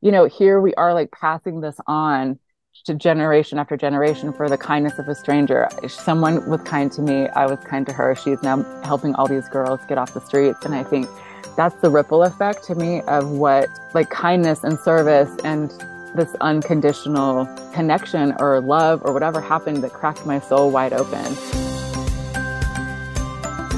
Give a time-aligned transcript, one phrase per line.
[0.00, 2.38] you know, here we are like passing this on
[2.86, 5.68] to generation after generation for the kindness of a stranger.
[5.88, 8.14] Someone was kind to me, I was kind to her.
[8.14, 10.64] She's now helping all these girls get off the streets.
[10.64, 11.06] And I think
[11.54, 15.70] that's the ripple effect to me of what like kindness and service and
[16.16, 21.34] this unconditional connection or love or whatever happened that cracked my soul wide open.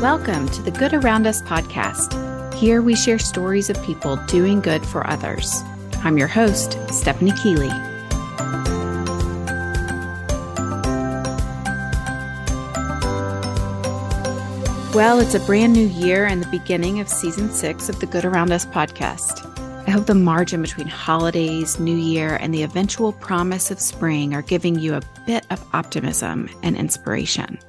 [0.01, 2.15] Welcome to the Good Around Us podcast.
[2.55, 5.65] Here we share stories of people doing good for others.
[6.05, 7.71] I'm your host, Stephanie Keally.
[14.93, 18.25] Well, it's a brand new year and the beginning of season six of the Good
[18.25, 19.49] Around Us podcast.
[19.87, 24.43] I hope the margin between holidays, New Year, and the eventual promise of spring are
[24.43, 27.61] giving you a bit of optimism and inspiration.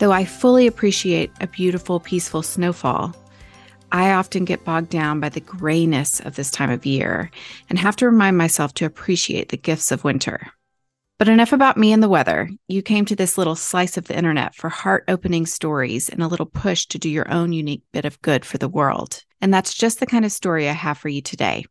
[0.00, 3.14] Though I fully appreciate a beautiful, peaceful snowfall,
[3.92, 7.30] I often get bogged down by the grayness of this time of year
[7.68, 10.48] and have to remind myself to appreciate the gifts of winter.
[11.18, 12.50] But enough about me and the weather.
[12.68, 16.26] You came to this little slice of the internet for heart opening stories and a
[16.26, 19.24] little push to do your own unique bit of good for the world.
[19.40, 21.64] And that's just the kind of story I have for you today.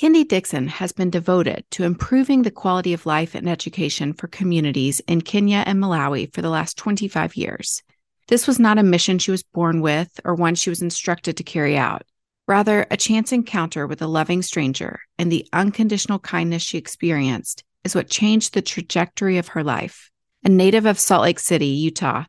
[0.00, 5.00] Kindee Dixon has been devoted to improving the quality of life and education for communities
[5.08, 7.82] in Kenya and Malawi for the last 25 years.
[8.28, 11.42] This was not a mission she was born with or one she was instructed to
[11.42, 12.02] carry out.
[12.46, 17.94] Rather, a chance encounter with a loving stranger and the unconditional kindness she experienced is
[17.94, 20.10] what changed the trajectory of her life.
[20.44, 22.24] A native of Salt Lake City, Utah,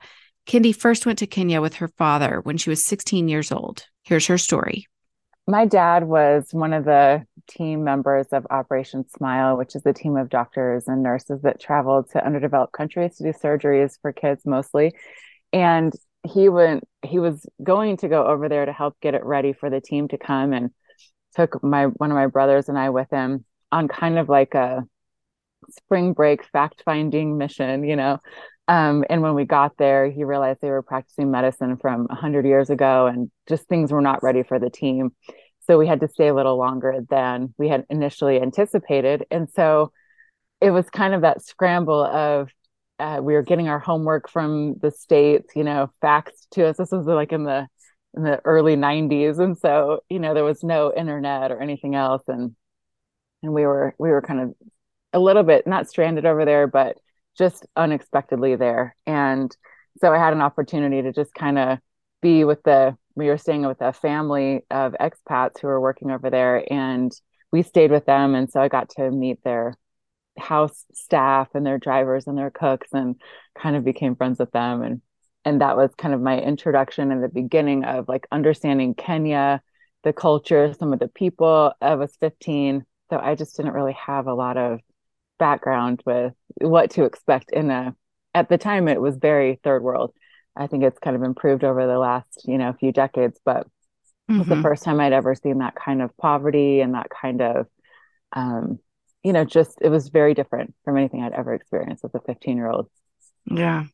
[0.45, 3.85] Kindee first went to Kenya with her father when she was 16 years old.
[4.03, 4.87] Here's her story.
[5.47, 10.15] My dad was one of the team members of Operation Smile, which is a team
[10.15, 14.93] of doctors and nurses that traveled to underdeveloped countries to do surgeries for kids mostly
[15.53, 19.53] and he went he was going to go over there to help get it ready
[19.53, 20.71] for the team to come and
[21.35, 24.83] took my one of my brothers and I with him on kind of like a
[25.69, 28.19] spring break fact finding mission, you know.
[28.67, 32.69] Um, and when we got there, he realized they were practicing medicine from 100 years
[32.69, 35.11] ago and just things were not ready for the team.
[35.65, 39.25] So we had to stay a little longer than we had initially anticipated.
[39.31, 39.91] And so
[40.61, 42.49] it was kind of that scramble of
[42.99, 46.77] uh, we were getting our homework from the states, you know, faxed to us.
[46.77, 47.67] This was like in the
[48.15, 52.23] in the early 90s, and so you know there was no internet or anything else,
[52.27, 52.55] and
[53.43, 54.55] and we were we were kind of
[55.13, 56.97] a little bit not stranded over there, but
[57.37, 58.95] just unexpectedly there.
[59.07, 59.55] And
[60.01, 61.79] so I had an opportunity to just kind of
[62.21, 66.29] be with the we were staying with a family of expats who were working over
[66.29, 67.11] there, and
[67.51, 69.75] we stayed with them, and so I got to meet their
[70.37, 73.15] house staff and their drivers and their cooks and
[73.57, 75.01] kind of became friends with them and
[75.45, 79.61] and that was kind of my introduction in the beginning of like understanding Kenya,
[80.03, 81.73] the culture, some of the people.
[81.81, 84.79] I was 15, so I just didn't really have a lot of
[85.37, 87.95] background with what to expect in a
[88.35, 90.13] at the time it was very third world.
[90.55, 94.35] I think it's kind of improved over the last, you know, few decades, but mm-hmm.
[94.35, 94.61] it was the mm-hmm.
[94.61, 97.67] first time I'd ever seen that kind of poverty and that kind of
[98.33, 98.79] um
[99.23, 102.55] you know, just it was very different from anything I'd ever experienced as a 15
[102.55, 102.89] year old.
[103.45, 103.85] Yeah.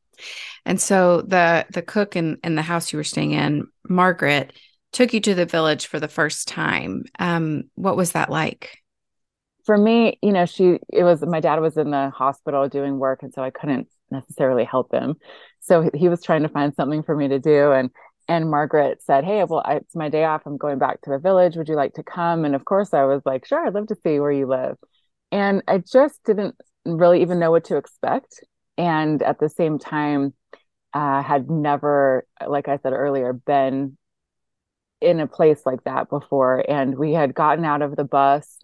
[0.66, 4.54] And so the the cook in, in the house you were staying in, Margaret,
[4.92, 7.04] took you to the village for the first time.
[7.20, 8.80] Um, what was that like?
[9.66, 13.24] For me, you know, she it was my dad was in the hospital doing work,
[13.24, 15.16] and so I couldn't necessarily help him.
[15.60, 17.90] So he was trying to find something for me to do, and
[18.28, 20.44] and Margaret said, "Hey, well, I, it's my day off.
[20.46, 21.56] I'm going back to the village.
[21.56, 23.98] Would you like to come?" And of course, I was like, "Sure, I'd love to
[24.04, 24.78] see where you live."
[25.36, 28.42] And I just didn't really even know what to expect.
[28.78, 30.34] And at the same time,
[30.94, 33.98] uh, had never, like I said earlier, been
[35.02, 36.64] in a place like that before.
[36.70, 38.60] And we had gotten out of the bus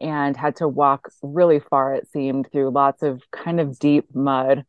[0.00, 4.64] and had to walk really far, it seemed, through lots of kind of deep mud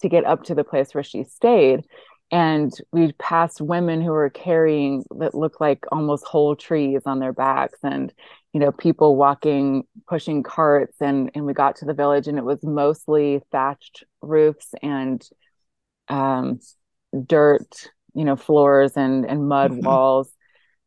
[0.00, 1.84] to get up to the place where she stayed
[2.30, 7.32] and we passed women who were carrying that looked like almost whole trees on their
[7.32, 8.12] backs and
[8.56, 12.44] you know people walking pushing carts and and we got to the village and it
[12.44, 15.28] was mostly thatched roofs and
[16.08, 16.58] um,
[17.26, 19.86] dirt you know floors and and mud mm-hmm.
[19.86, 20.32] walls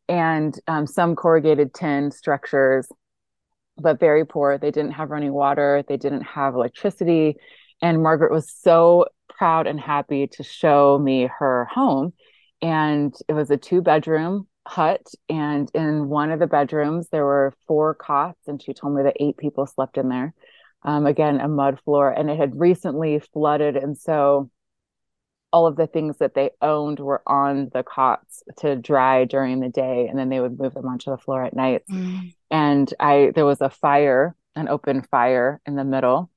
[0.08, 2.88] and um, some corrugated tin structures
[3.78, 7.36] but very poor they didn't have running water they didn't have electricity
[7.80, 12.12] and margaret was so proud and happy to show me her home.
[12.60, 15.02] And it was a two bedroom hut.
[15.28, 18.46] And in one of the bedrooms, there were four cots.
[18.46, 20.32] And she told me that eight people slept in there.
[20.82, 22.10] Um, again, a mud floor.
[22.10, 23.76] And it had recently flooded.
[23.76, 24.50] And so
[25.52, 29.68] all of the things that they owned were on the cots to dry during the
[29.68, 32.32] day and then they would move them onto the floor at night mm.
[32.50, 36.30] and i there was a fire an open fire in the middle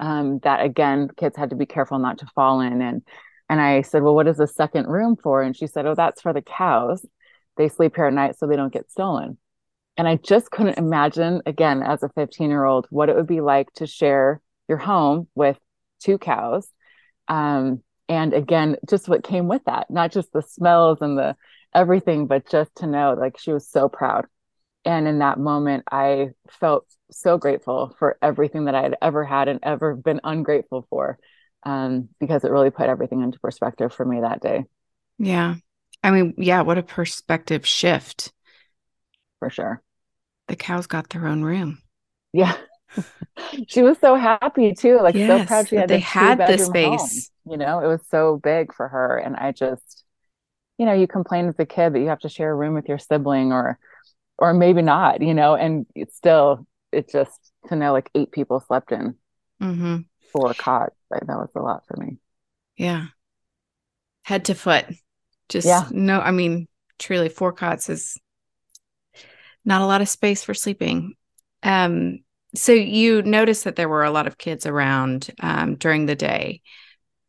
[0.00, 3.02] um, that again kids had to be careful not to fall in and
[3.48, 6.20] and i said well what is the second room for and she said oh that's
[6.20, 7.04] for the cows
[7.56, 9.38] they sleep here at night so they don't get stolen.
[9.96, 13.40] And i just couldn't imagine again as a 15 year old what it would be
[13.40, 15.58] like to share your home with
[16.00, 16.68] two cows.
[17.28, 21.36] Um, and again just what came with that not just the smells and the
[21.72, 24.26] everything but just to know like she was so proud.
[24.84, 29.48] And in that moment i felt so grateful for everything that i had ever had
[29.48, 31.18] and ever been ungrateful for
[31.64, 34.64] um, because it really put everything into perspective for me that day.
[35.18, 35.54] Yeah
[36.02, 38.32] i mean yeah what a perspective shift
[39.38, 39.82] for sure
[40.48, 41.78] the cows got their own room
[42.32, 42.56] yeah
[43.68, 47.30] she was so happy too like yes, so proud she had they had the space
[47.44, 47.52] home.
[47.52, 50.04] you know it was so big for her and i just
[50.78, 52.88] you know you complain as a kid that you have to share a room with
[52.88, 53.78] your sibling or
[54.42, 58.58] or maybe not, you know, and it's still, it's just to know like eight people
[58.58, 59.14] slept in
[59.62, 59.98] mm-hmm.
[60.32, 60.96] four cots.
[61.10, 62.18] Like, that was a lot for me.
[62.76, 63.06] Yeah.
[64.24, 64.86] Head to foot.
[65.52, 65.86] Just yeah.
[65.90, 66.66] no, I mean,
[66.98, 68.18] truly four cots is
[69.66, 71.12] not a lot of space for sleeping.
[71.62, 72.20] Um,
[72.54, 76.62] so you noticed that there were a lot of kids around um, during the day.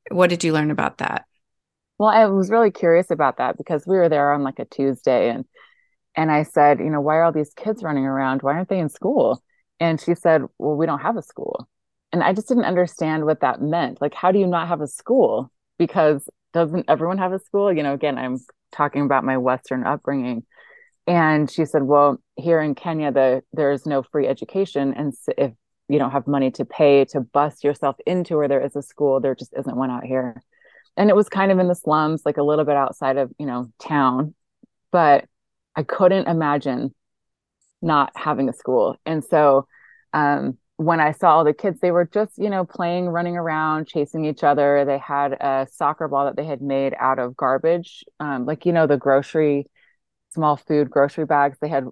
[0.10, 1.25] What did you learn about that?
[1.98, 5.30] Well, I was really curious about that because we were there on like a Tuesday
[5.30, 5.44] and
[6.16, 8.42] and I said, you know, why are all these kids running around?
[8.42, 9.44] Why aren't they in school?
[9.80, 11.68] And she said, well, we don't have a school.
[12.12, 14.00] And I just didn't understand what that meant.
[14.00, 15.52] Like, how do you not have a school?
[15.80, 17.74] Because doesn't everyone have a school?
[17.74, 18.38] You know, again, I'm
[18.72, 20.46] talking about my Western upbringing.
[21.06, 24.94] And she said, well, here in Kenya, the there's no free education.
[24.94, 25.52] And so if
[25.90, 29.20] you don't have money to pay to bus yourself into where there is a school,
[29.20, 30.42] there just isn't one out here.
[30.96, 33.46] And it was kind of in the slums, like a little bit outside of, you
[33.46, 34.34] know, town.
[34.92, 35.26] But
[35.76, 36.94] I couldn't imagine
[37.82, 38.96] not having a school.
[39.06, 39.68] And so
[40.14, 43.88] um, when I saw all the kids, they were just, you know, playing, running around,
[43.88, 44.86] chasing each other.
[44.86, 48.74] They had a soccer ball that they had made out of garbage, um, like, you
[48.74, 49.68] know, the grocery,
[50.34, 51.58] small food grocery bags.
[51.62, 51.86] They had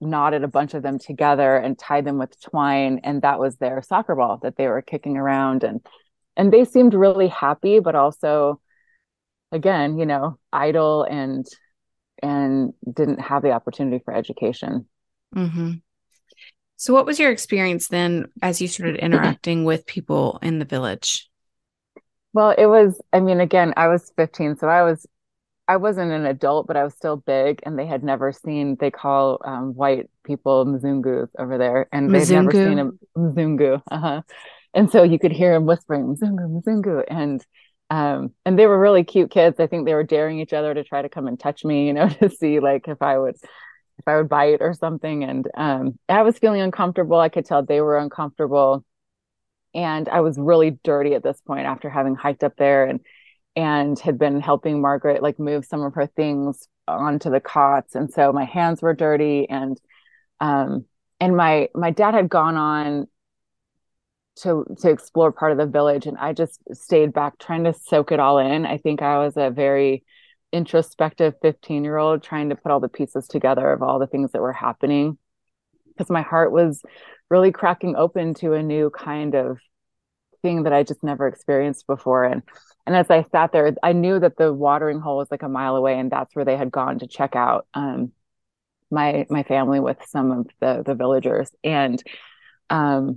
[0.00, 3.00] knotted a bunch of them together and tied them with twine.
[3.04, 5.64] And that was their soccer ball that they were kicking around.
[5.64, 5.84] And,
[6.36, 8.60] and they seemed really happy, but also,
[9.50, 11.46] again, you know, idle and
[12.22, 14.86] and didn't have the opportunity for education.
[15.34, 15.72] Mm-hmm.
[16.80, 21.28] So, what was your experience then as you started interacting with people in the village?
[22.32, 25.06] Well, it was, I mean, again, I was 15, so I was,
[25.68, 28.90] I wasn't an adult, but I was still big, and they had never seen, they
[28.90, 33.82] call um, white people Mzungus over there, and they'd never seen a Mzungu.
[33.90, 34.22] Uh-huh.
[34.72, 37.04] And so you could hear him whispering, Mzungu, Mzungu.
[37.06, 37.44] And
[37.90, 39.60] um, and they were really cute kids.
[39.60, 41.92] I think they were daring each other to try to come and touch me, you
[41.92, 43.36] know, to see like if I would
[44.00, 45.24] if I would bite or something.
[45.24, 47.18] And um, I was feeling uncomfortable.
[47.18, 48.84] I could tell they were uncomfortable.
[49.74, 53.00] And I was really dirty at this point after having hiked up there and
[53.56, 57.94] and had been helping Margaret like move some of her things onto the cots.
[57.94, 59.80] And so my hands were dirty and
[60.40, 60.86] um
[61.20, 63.06] and my my dad had gone on
[64.36, 68.12] to to explore part of the village and i just stayed back trying to soak
[68.12, 70.04] it all in i think i was a very
[70.52, 74.32] introspective 15 year old trying to put all the pieces together of all the things
[74.32, 75.18] that were happening.
[75.88, 76.82] Because my heart was
[77.28, 79.58] really cracking open to a new kind of
[80.42, 82.24] thing that i just never experienced before.
[82.24, 82.42] And
[82.86, 85.76] and as i sat there i knew that the watering hole was like a mile
[85.76, 88.12] away and that's where they had gone to check out um,
[88.90, 91.50] my my family with some of the the villagers.
[91.62, 92.02] And
[92.68, 93.16] um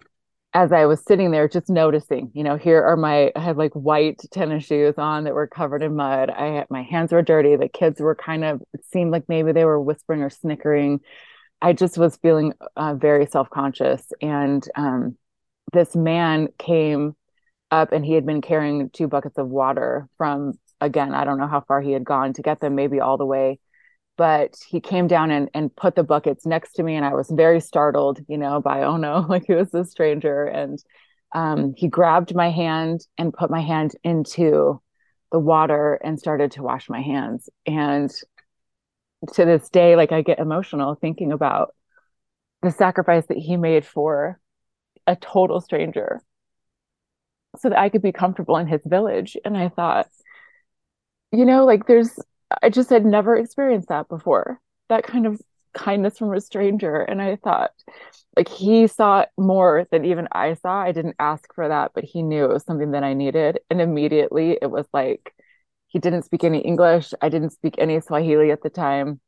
[0.53, 3.74] as I was sitting there, just noticing, you know, here are my, I had like
[3.74, 6.29] white tennis shoes on that were covered in mud.
[6.29, 7.55] I had, my hands were dirty.
[7.55, 11.00] The kids were kind of, it seemed like maybe they were whispering or snickering.
[11.60, 14.05] I just was feeling uh, very self conscious.
[14.22, 15.17] And um,
[15.72, 17.15] this man came
[17.72, 21.48] up and he had been carrying two buckets of water from, again, I don't know
[21.48, 23.60] how far he had gone to get them, maybe all the way
[24.17, 27.29] but he came down and, and put the buckets next to me and i was
[27.32, 30.46] very startled you know by oh no like he was a stranger?
[30.46, 30.84] And
[31.34, 34.82] um, he grabbed my hand and put my hand into
[35.32, 37.50] the water and started to wash my hands.
[37.65, 38.12] And
[39.34, 41.74] to this day like i get emotional thinking about
[42.62, 44.38] the sacrifice that he made for
[45.08, 46.22] a total stranger
[47.58, 49.38] so that i could be comfortable in his village.
[49.46, 50.08] And i thought
[51.32, 52.12] you know like there's
[52.62, 54.60] I just had never experienced that before.
[54.89, 55.41] That kind of
[55.74, 56.98] kindness from a stranger.
[56.98, 57.72] And I thought,
[58.38, 60.81] like, he saw more than even I saw.
[60.81, 63.60] I didn't ask for that, but he knew it was something that I needed.
[63.69, 65.33] And immediately it was like,
[65.88, 67.13] he didn't speak any English.
[67.22, 69.19] I didn't speak any Swahili at the time.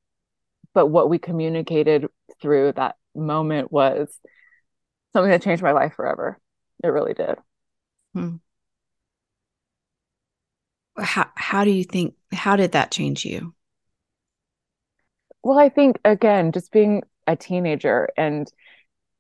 [0.73, 2.07] But what we communicated
[2.41, 4.19] through that moment was
[5.13, 6.39] something that changed my life forever.
[6.83, 7.37] It really did.
[8.13, 8.35] Hmm.
[10.97, 13.53] How how do you think how did that change you?
[15.43, 18.47] Well, I think again, just being a teenager and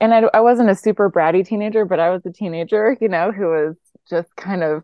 [0.01, 3.31] and I, I wasn't a super bratty teenager, but I was a teenager, you know,
[3.31, 3.75] who was
[4.09, 4.83] just kind of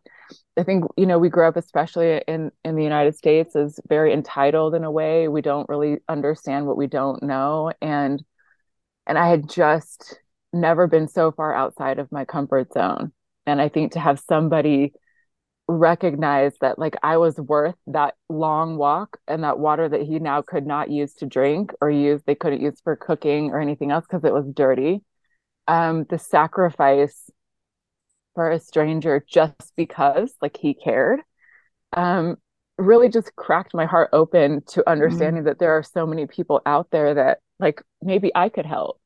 [0.57, 4.13] I think you know we grew up especially in in the United States as very
[4.13, 5.27] entitled in a way.
[5.27, 8.23] We don't really understand what we don't know and
[9.07, 10.19] and I had just
[10.53, 13.11] never been so far outside of my comfort zone.
[13.45, 14.93] And I think to have somebody
[15.71, 20.41] recognize that like I was worth that long walk and that water that he now
[20.41, 24.05] could not use to drink or use they couldn't use for cooking or anything else
[24.07, 25.03] because it was dirty.
[25.67, 27.29] Um the sacrifice
[28.35, 31.19] for a stranger just because like he cared
[31.93, 32.37] um
[32.77, 34.89] really just cracked my heart open to mm-hmm.
[34.89, 35.49] understanding mm-hmm.
[35.49, 39.00] that there are so many people out there that like maybe I could help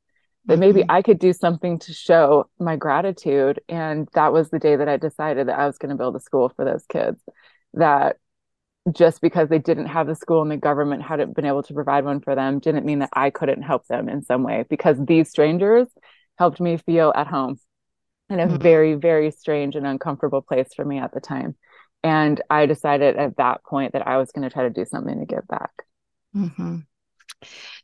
[0.46, 0.92] that maybe mm-hmm.
[0.92, 3.62] I could do something to show my gratitude.
[3.68, 6.20] And that was the day that I decided that I was going to build a
[6.20, 7.22] school for those kids.
[7.74, 8.18] That
[8.92, 12.06] just because they didn't have the school and the government hadn't been able to provide
[12.06, 15.30] one for them didn't mean that I couldn't help them in some way because these
[15.30, 15.88] strangers
[16.38, 17.60] helped me feel at home
[18.30, 18.58] in a mm-hmm.
[18.58, 21.56] very, very strange and uncomfortable place for me at the time.
[22.04, 25.20] And I decided at that point that I was going to try to do something
[25.20, 25.72] to give back.
[26.36, 26.78] Mm-hmm.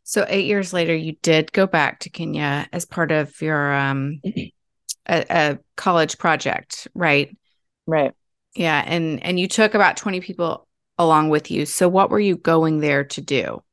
[0.03, 4.21] So eight years later, you did go back to Kenya as part of your um,
[4.25, 7.35] a, a college project, right?
[7.85, 8.13] Right.
[8.55, 10.67] Yeah, and and you took about twenty people
[10.97, 11.65] along with you.
[11.65, 13.63] So what were you going there to do?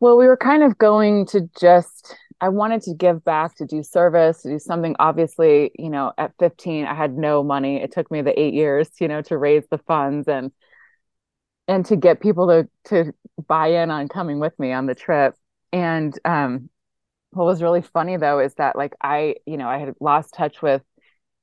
[0.00, 3.82] Well, we were kind of going to just I wanted to give back, to do
[3.82, 4.94] service, to do something.
[4.98, 7.82] Obviously, you know, at 15, I had no money.
[7.82, 10.52] It took me the eight years, you know, to raise the funds and
[11.68, 13.12] and to get people to to
[13.46, 15.34] buy in on coming with me on the trip.
[15.72, 16.70] And um,
[17.30, 20.62] what was really funny though is that like I, you know, I had lost touch
[20.62, 20.82] with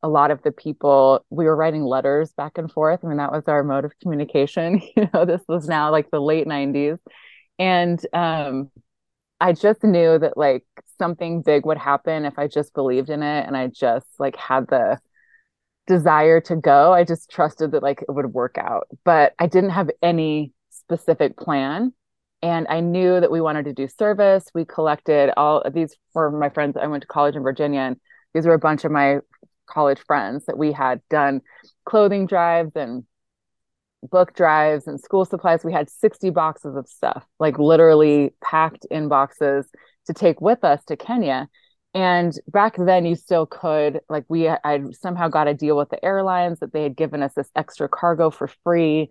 [0.01, 1.25] a lot of the people.
[1.30, 3.01] We were writing letters back and forth.
[3.03, 4.82] I mean, that was our mode of communication.
[4.98, 7.00] you know, this was now like the late '90s,
[7.60, 8.72] and um,
[9.39, 10.65] I just knew that like
[11.00, 14.68] something big would happen if I just believed in it, and I just like had
[14.68, 15.00] the
[15.88, 16.94] desire to go.
[16.94, 21.38] I just trusted that like it would work out, but I didn't have any specific
[21.38, 21.94] plan.
[22.42, 24.46] And I knew that we wanted to do service.
[24.54, 26.75] We collected all these for my friends.
[26.75, 27.96] I went to college in Virginia, and
[28.34, 29.20] these were a bunch of my
[29.66, 31.42] college friends that we had done
[31.86, 33.06] clothing drives and
[34.10, 35.63] book drives and school supplies.
[35.63, 39.70] We had 60 boxes of stuff, like literally packed in boxes
[40.08, 41.48] to take with us to Kenya
[41.93, 46.03] and back then you still could like we i somehow got a deal with the
[46.03, 49.09] airlines that they had given us this extra cargo for free.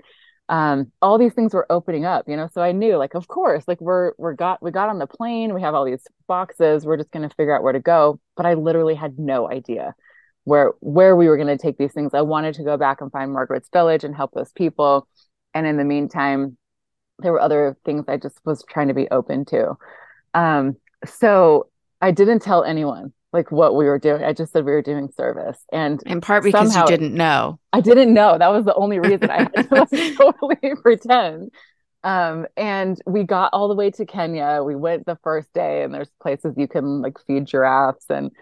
[0.49, 3.65] Um, all these things were opening up you know so i knew like of course
[3.69, 6.97] like we're we're got we got on the plane we have all these boxes we're
[6.97, 8.21] just going to figure out where to go.
[8.37, 9.95] But i literally had no idea
[10.45, 12.13] where where we were going to take these things.
[12.13, 15.07] I wanted to go back and find margaret's village and help those people.
[15.55, 16.59] And in the meantime
[17.21, 19.75] there were other things i just was trying to be open to.
[20.35, 21.69] Um, so
[22.03, 24.23] I didn't tell anyone like what we were doing.
[24.25, 27.59] I just said we were doing service, and in part because you didn't know.
[27.73, 28.37] I didn't know.
[28.37, 31.53] That was the only reason I had to like, totally pretend.
[32.05, 34.63] Um, and we got all the way to Kenya.
[34.65, 38.33] We went the first day, and there's places you can like feed giraffes and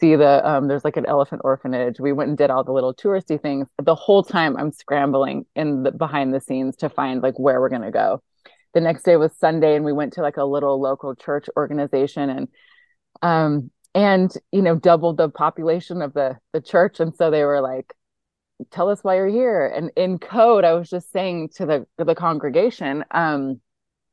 [0.00, 1.98] see the um, there's like an elephant orphanage.
[1.98, 3.66] We went and did all the little touristy things.
[3.82, 7.68] The whole time I'm scrambling in the behind the scenes to find like where we're
[7.68, 8.22] gonna go.
[8.72, 12.30] The next day was Sunday, and we went to like a little local church organization
[12.30, 12.48] and
[13.22, 17.00] um, and you know doubled the population of the the church.
[17.00, 17.94] And so they were like
[18.70, 19.66] tell us why you're here.
[19.66, 23.60] And in code i was just saying to the the congregation um,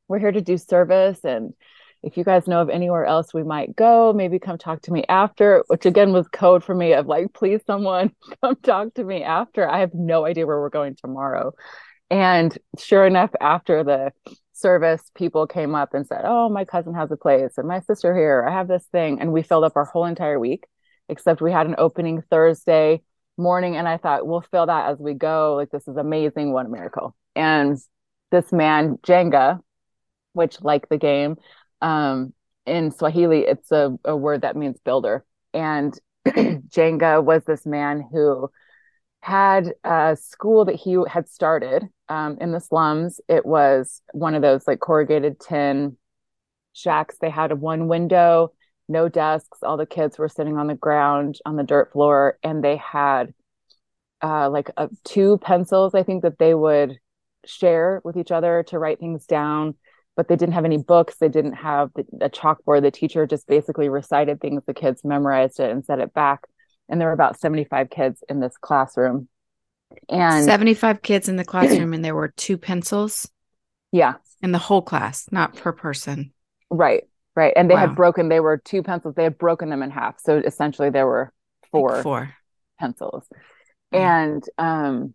[0.07, 1.19] we're here to do service.
[1.23, 1.53] And
[2.03, 5.03] if you guys know of anywhere else we might go maybe come talk to me
[5.09, 8.11] after which again was code for me of like please someone
[8.41, 9.67] come talk to me after.
[9.67, 11.53] I have no idea where we're going tomorrow.
[12.09, 14.13] And sure enough after the
[14.57, 18.15] service, people came up and said, Oh, my cousin has a place and my sister
[18.15, 19.19] here, I have this thing.
[19.21, 20.65] And we filled up our whole entire week,
[21.09, 23.01] except we had an opening Thursday
[23.37, 23.75] morning.
[23.75, 25.55] And I thought, we'll fill that as we go.
[25.55, 26.51] Like, this is amazing.
[26.51, 27.15] What a miracle.
[27.35, 27.77] And
[28.31, 29.59] this man, Jenga,
[30.33, 31.37] which, like the game,
[31.81, 32.33] um,
[32.65, 35.23] in Swahili, it's a, a word that means builder.
[35.53, 35.97] And
[36.27, 38.51] Jenga was this man who
[39.21, 43.19] had a school that he had started um, in the slums.
[43.27, 45.97] It was one of those like corrugated tin
[46.73, 47.17] shacks.
[47.19, 48.53] They had one window,
[48.87, 49.59] no desks.
[49.63, 53.33] All the kids were sitting on the ground on the dirt floor, and they had
[54.23, 54.69] uh, like
[55.03, 55.93] two pencils.
[55.93, 56.99] I think that they would
[57.45, 59.75] share with each other to write things down.
[60.15, 61.17] But they didn't have any books.
[61.17, 62.81] They didn't have the, a chalkboard.
[62.81, 64.63] The teacher just basically recited things.
[64.65, 66.47] The kids memorized it and said it back.
[66.89, 69.27] And there were about 75 kids in this classroom.
[70.09, 73.29] And 75 kids in the classroom, and there were two pencils.
[73.91, 74.15] Yeah.
[74.41, 76.33] In the whole class, not per person.
[76.69, 77.03] Right.
[77.35, 77.53] Right.
[77.55, 77.81] And they wow.
[77.81, 80.19] had broken, they were two pencils, they had broken them in half.
[80.19, 81.31] So essentially there were
[81.71, 82.33] four, like four.
[82.79, 83.25] pencils.
[83.93, 83.99] Mm.
[83.99, 85.13] And um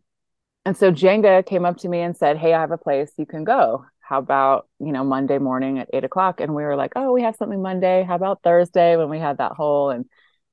[0.64, 3.26] and so Jenga came up to me and said, Hey, I have a place you
[3.26, 3.84] can go.
[3.98, 6.40] How about, you know, Monday morning at eight o'clock?
[6.40, 8.04] And we were like, Oh, we have something Monday.
[8.04, 10.04] How about Thursday when we had that whole and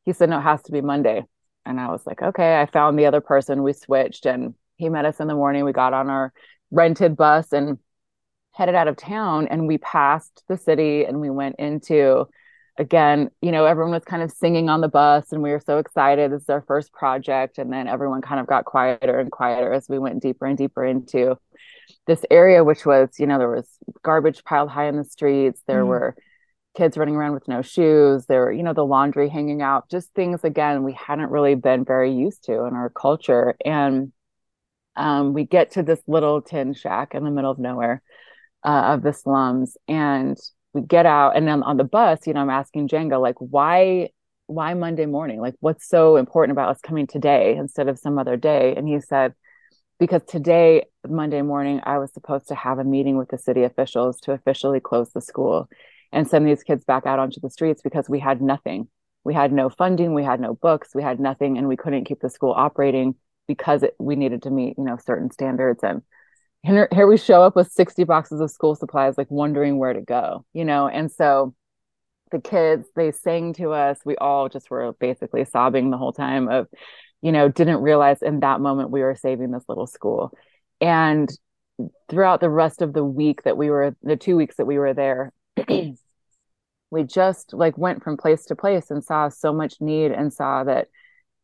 [0.10, 1.24] he said, No, it has to be Monday.
[1.68, 2.60] And I was like, Okay.
[2.60, 3.62] I found the other person.
[3.62, 5.66] We switched and he met us in the morning.
[5.66, 6.34] We got on our
[6.72, 7.78] rented bus and
[8.54, 12.28] headed out of town and we passed the city and we went into
[12.78, 15.78] again you know everyone was kind of singing on the bus and we were so
[15.78, 19.72] excited this is our first project and then everyone kind of got quieter and quieter
[19.72, 21.38] as we went deeper and deeper into
[22.06, 23.68] this area which was you know there was
[24.04, 25.88] garbage piled high in the streets there mm.
[25.88, 26.16] were
[26.76, 30.44] kids running around with no shoes there you know the laundry hanging out just things
[30.44, 33.56] again we hadn't really been very used to in our culture.
[33.66, 34.12] And
[34.96, 38.02] um, we get to this little tin shack in the middle of nowhere
[38.66, 40.38] uh, of the slums and
[40.74, 44.10] we get out and then on the bus you know i'm asking jenga like why
[44.50, 45.40] why monday morning?
[45.40, 48.74] Like what's so important about us coming today instead of some other day?
[48.76, 49.34] And he said
[50.00, 54.20] because today monday morning i was supposed to have a meeting with the city officials
[54.22, 55.70] to officially close the school
[56.12, 58.88] and send these kids back out onto the streets because we had nothing.
[59.24, 62.20] We had no funding we had no books we had nothing and we couldn't keep
[62.22, 63.16] the school operating
[63.48, 65.84] because it, we needed to meet you know certain standards.
[65.84, 66.02] And
[66.64, 70.02] here, here we show up with 60 boxes of school supplies like wondering where to
[70.02, 70.88] go you know?
[70.88, 71.54] And so
[72.32, 74.00] the kids they sang to us.
[74.06, 76.68] We all just were basically sobbing the whole time of
[77.22, 80.32] you know didn't realize in that moment we were saving this little school.
[80.82, 81.30] And
[82.10, 84.94] throughout the rest of the week that we were the two weeks that we were
[84.94, 85.32] there
[86.92, 90.64] we just like went from place to place and saw so much need and saw
[90.64, 90.88] that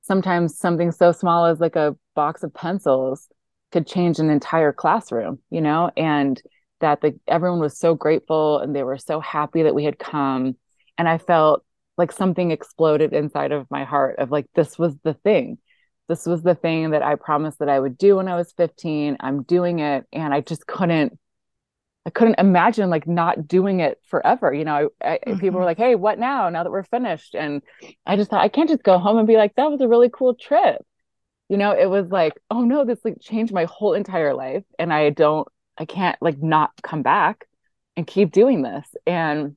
[0.01, 3.27] sometimes something so small as like a box of pencils
[3.71, 6.41] could change an entire classroom, you know, and
[6.79, 10.55] that the everyone was so grateful and they were so happy that we had come.
[10.97, 11.65] And I felt
[11.97, 15.57] like something exploded inside of my heart of like this was the thing.
[16.07, 19.17] This was the thing that I promised that I would do when I was 15.
[19.19, 21.17] I'm doing it and I just couldn't
[22.05, 24.53] I couldn't imagine like not doing it forever.
[24.53, 25.39] You know, I, I, mm-hmm.
[25.39, 26.49] people were like, "Hey, what now?
[26.49, 27.61] Now that we're finished?" And
[28.05, 30.09] I just thought I can't just go home and be like, "That was a really
[30.11, 30.85] cool trip."
[31.49, 34.91] you know it was like oh no this like changed my whole entire life and
[34.91, 37.47] i don't i can't like not come back
[37.95, 39.55] and keep doing this and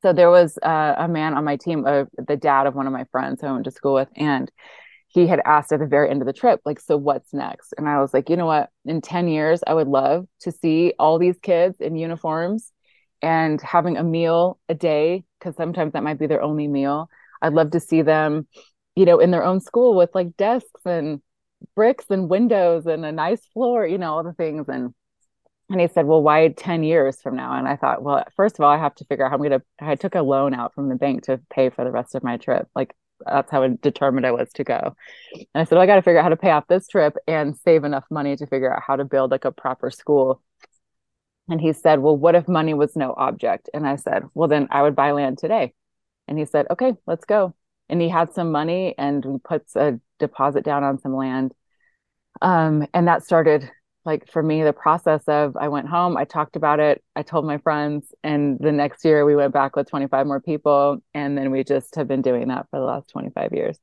[0.00, 2.92] so there was uh, a man on my team uh, the dad of one of
[2.92, 4.50] my friends who i went to school with and
[5.20, 7.88] he had asked at the very end of the trip like so what's next and
[7.88, 11.18] i was like you know what in 10 years i would love to see all
[11.18, 12.72] these kids in uniforms
[13.20, 17.08] and having a meal a day because sometimes that might be their only meal
[17.42, 18.46] i'd love to see them
[18.98, 21.22] you know, in their own school with like desks and
[21.76, 24.68] bricks and windows and a nice floor, you know, all the things.
[24.68, 24.92] And
[25.70, 27.56] and he said, Well, why 10 years from now?
[27.56, 29.62] And I thought, well, first of all, I have to figure out how I'm gonna
[29.80, 32.38] I took a loan out from the bank to pay for the rest of my
[32.38, 32.66] trip.
[32.74, 32.92] Like
[33.26, 34.96] that's how determined I was to go.
[35.32, 37.16] And I said, well, I got to figure out how to pay off this trip
[37.26, 40.42] and save enough money to figure out how to build like a proper school.
[41.48, 43.70] And he said, Well, what if money was no object?
[43.72, 45.72] And I said, Well, then I would buy land today.
[46.26, 47.54] And he said, Okay, let's go
[47.88, 51.52] and he had some money and we put a deposit down on some land
[52.42, 53.70] um, and that started
[54.04, 57.44] like for me the process of i went home i talked about it i told
[57.44, 61.50] my friends and the next year we went back with 25 more people and then
[61.50, 63.78] we just have been doing that for the last 25 years.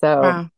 [0.00, 0.50] So wow.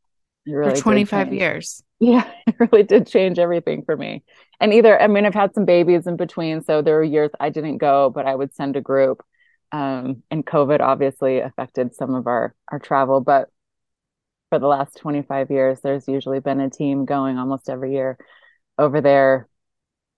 [0.46, 1.82] really for 25 years.
[2.00, 4.22] Yeah it really did change everything for me.
[4.60, 7.50] And either i mean i've had some babies in between so there were years i
[7.50, 9.24] didn't go but i would send a group
[9.72, 13.50] um, and COVID obviously affected some of our our travel, but
[14.50, 18.16] for the last 25 years, there's usually been a team going almost every year
[18.78, 19.48] over there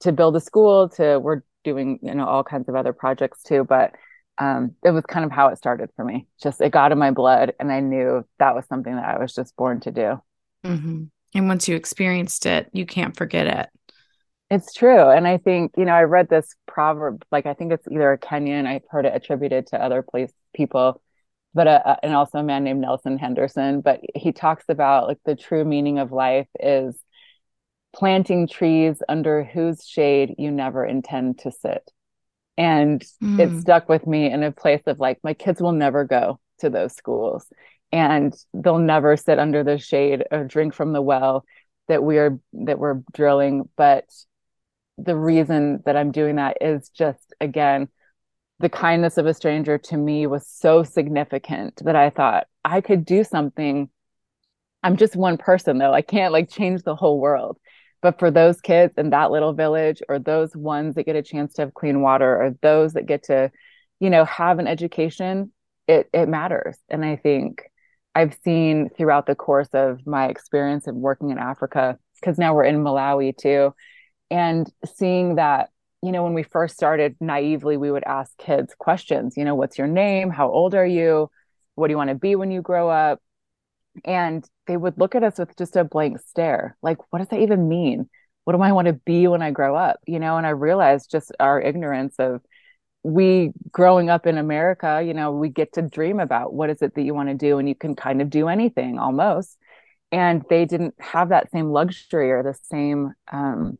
[0.00, 0.88] to build a school.
[0.90, 3.94] To we're doing you know all kinds of other projects too, but
[4.38, 6.26] um, it was kind of how it started for me.
[6.42, 9.34] Just it got in my blood, and I knew that was something that I was
[9.34, 10.22] just born to do.
[10.64, 11.04] Mm-hmm.
[11.34, 13.68] And once you experienced it, you can't forget it.
[14.50, 15.08] It's true.
[15.08, 18.18] And I think, you know, I read this proverb, like I think it's either a
[18.18, 21.00] Kenyan, I've heard it attributed to other place people,
[21.54, 25.18] but uh, uh, and also a man named Nelson Henderson, but he talks about like
[25.24, 26.98] the true meaning of life is
[27.94, 31.90] planting trees under whose shade you never intend to sit.
[32.56, 33.40] And mm.
[33.40, 36.70] it stuck with me in a place of like, my kids will never go to
[36.70, 37.46] those schools
[37.92, 41.44] and they'll never sit under the shade or drink from the well
[41.88, 44.04] that we are that we're drilling but
[44.98, 47.88] the reason that i'm doing that is just again
[48.60, 53.04] the kindness of a stranger to me was so significant that i thought i could
[53.04, 53.88] do something
[54.82, 57.58] i'm just one person though i can't like change the whole world
[58.02, 61.54] but for those kids in that little village or those ones that get a chance
[61.54, 63.50] to have clean water or those that get to
[63.98, 65.52] you know have an education
[65.86, 66.76] it it matters.
[66.88, 67.62] And i think
[68.14, 72.64] i've seen throughout the course of my experience of working in africa because now we're
[72.64, 73.74] in malawi too
[74.30, 75.70] and seeing that
[76.02, 79.78] you know when we first started naively we would ask kids questions you know what's
[79.78, 80.30] your name?
[80.30, 81.30] How old are you?
[81.74, 83.20] What do you want to be when you grow up
[84.04, 87.40] and they would look at us with just a blank stare like what does that
[87.40, 88.08] even mean
[88.44, 91.10] what do i want to be when i grow up you know and i realized
[91.10, 92.40] just our ignorance of
[93.02, 96.94] we growing up in America, you know, we get to dream about what is it
[96.94, 99.56] that you want to do and you can kind of do anything almost.
[100.12, 103.78] And they didn't have that same luxury or the same um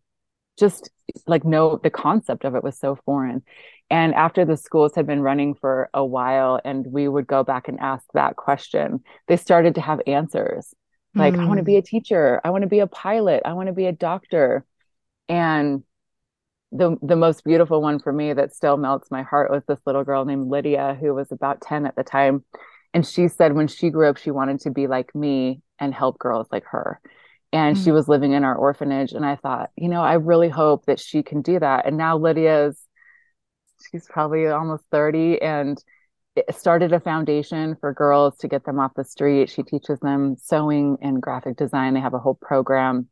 [0.58, 0.90] just
[1.26, 3.42] like no the concept of it was so foreign.
[3.90, 7.66] And after the schools had been running for a while and we would go back
[7.66, 10.72] and ask that question, they started to have answers.
[11.16, 11.40] Like, mm.
[11.40, 13.72] I want to be a teacher, I want to be a pilot, I want to
[13.72, 14.64] be a doctor.
[15.28, 15.82] And
[16.72, 20.04] the the most beautiful one for me that still melts my heart was this little
[20.04, 22.44] girl named Lydia who was about 10 at the time
[22.94, 26.18] and she said when she grew up she wanted to be like me and help
[26.18, 27.00] girls like her
[27.52, 27.84] and mm-hmm.
[27.84, 27.94] she mm.
[27.94, 31.22] was living in our orphanage and I thought you know I really hope that she
[31.24, 32.80] can do that and now Lydia's
[33.90, 35.82] she's probably almost 30 and
[36.50, 40.96] started a foundation for girls to get them off the street she teaches them sewing
[41.02, 43.08] and graphic design they have a whole program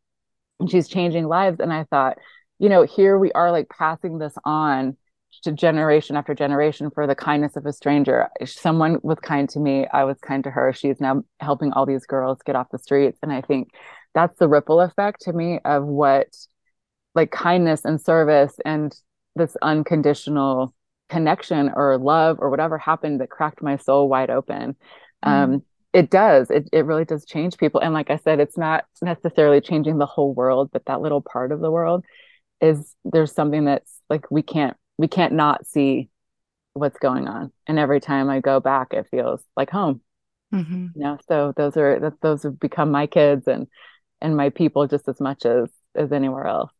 [0.61, 2.18] and she's changing lives and I thought
[2.59, 4.96] you know, here we are like passing this on
[5.42, 8.28] to generation after generation for the kindness of a stranger.
[8.44, 10.72] Someone was kind to me, I was kind to her.
[10.72, 13.18] She's now helping all these girls get off the streets.
[13.22, 13.70] And I think
[14.14, 16.28] that's the ripple effect to me of what
[17.14, 18.94] like kindness and service and
[19.38, 20.74] this unconditional
[21.09, 24.77] connection or love or whatever happened that cracked my soul wide open.
[25.24, 25.29] Mm.
[25.31, 25.62] Um,
[25.94, 26.51] it does.
[26.51, 27.81] It, it really does change people.
[27.81, 31.51] And like I said, it's not necessarily changing the whole world, but that little part
[31.51, 32.05] of the world
[32.61, 36.11] is there's something that's like we can't we can't not see
[36.74, 40.01] what's going on and every time i go back it feels like home
[40.53, 40.87] mm-hmm.
[40.94, 43.66] you know so those are those have become my kids and
[44.20, 46.72] and my people just as much as as anywhere else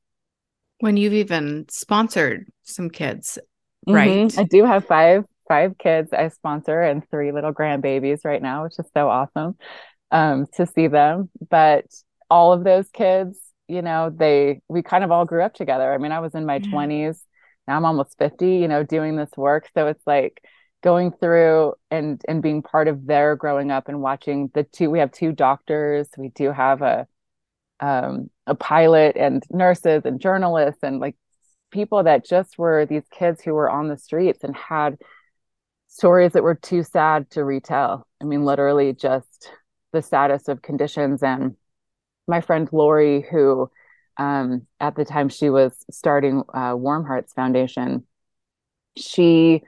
[0.81, 3.39] when you've even sponsored some kids
[3.87, 3.95] mm-hmm.
[3.95, 4.41] right mm-hmm.
[4.41, 8.79] i do have five five kids i sponsor and three little grandbabies right now which
[8.79, 9.57] is so awesome
[10.11, 11.85] um to see them but
[12.31, 15.99] all of those kids you know they we kind of all grew up together i
[15.99, 16.71] mean i was in my yeah.
[16.71, 17.19] 20s
[17.67, 20.43] now i'm almost 50 you know doing this work so it's like
[20.83, 25.01] going through and and being part of their growing up and watching the two we
[25.01, 27.07] have two doctors we do have a
[27.81, 31.17] um a pilot and nurses and journalists and like
[31.71, 34.97] people that just were these kids who were on the streets and had
[35.89, 38.07] stories that were too sad to retell.
[38.21, 39.51] I mean literally just
[39.93, 41.23] the saddest of conditions.
[41.23, 41.57] And
[42.27, 43.71] my friend Lori, who
[44.17, 48.07] um, at the time she was starting uh, Warm Hearts Foundation,
[48.97, 49.63] she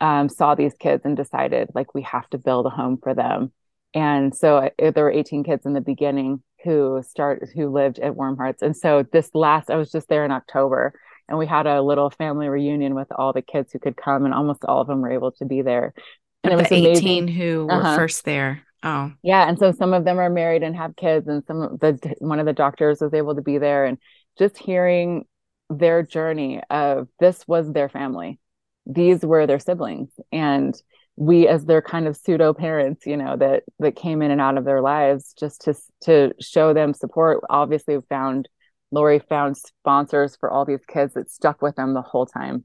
[0.00, 3.52] um, saw these kids and decided like we have to build a home for them.
[3.94, 8.16] And so uh, there were 18 kids in the beginning who start who lived at
[8.16, 8.62] Warm Hearts.
[8.62, 10.98] And so this last, I was just there in October,
[11.28, 14.34] and we had a little family reunion with all the kids who could come, and
[14.34, 15.94] almost all of them were able to be there.
[16.42, 17.28] And it was the 18 amazing.
[17.28, 17.90] who uh-huh.
[17.90, 18.62] were first there.
[18.82, 19.12] Oh.
[19.22, 22.14] Yeah, and so some of them are married and have kids and some of the
[22.18, 23.96] one of the doctors was able to be there and
[24.38, 25.24] just hearing
[25.70, 28.38] their journey of this was their family.
[28.84, 30.74] These were their siblings and
[31.16, 34.58] we as their kind of pseudo parents, you know, that that came in and out
[34.58, 37.40] of their lives just to to show them support.
[37.50, 38.48] Obviously found
[38.90, 42.64] Lori found sponsors for all these kids that stuck with them the whole time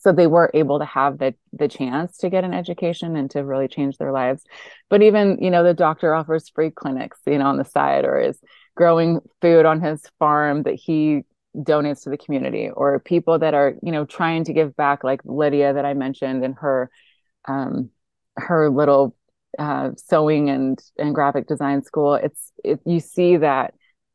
[0.00, 3.44] so they were able to have the the chance to get an education and to
[3.44, 4.42] really change their lives
[4.88, 8.18] but even you know the doctor offers free clinics you know on the side or
[8.18, 8.38] is
[8.74, 11.22] growing food on his farm that he
[11.54, 15.20] donates to the community or people that are you know trying to give back like
[15.24, 16.90] lydia that i mentioned and her
[17.46, 17.90] um
[18.36, 19.14] her little
[19.58, 23.74] uh, sewing and and graphic design school it's it, you see that